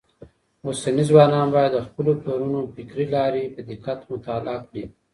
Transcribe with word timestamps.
اوسني 0.65 1.03
ځوانان 1.09 1.47
بايد 1.55 1.71
د 1.75 1.79
خپلو 1.87 2.11
پلرونو 2.21 2.59
فکري 2.75 3.05
لاري 3.15 3.43
په 3.55 3.61
دقت 3.69 3.99
مطالعه 4.11 4.61
کړي. 4.69 4.83